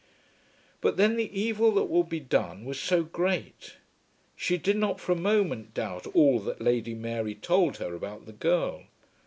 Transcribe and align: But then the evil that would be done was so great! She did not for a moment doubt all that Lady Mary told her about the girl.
But 0.81 0.97
then 0.97 1.15
the 1.15 1.29
evil 1.39 1.71
that 1.73 1.83
would 1.83 2.09
be 2.09 2.19
done 2.19 2.65
was 2.65 2.79
so 2.79 3.03
great! 3.03 3.75
She 4.35 4.57
did 4.57 4.75
not 4.77 4.99
for 4.99 5.11
a 5.11 5.15
moment 5.15 5.75
doubt 5.75 6.07
all 6.15 6.39
that 6.39 6.59
Lady 6.59 6.95
Mary 6.95 7.35
told 7.35 7.77
her 7.77 7.93
about 7.93 8.25
the 8.25 8.33
girl. 8.33 8.85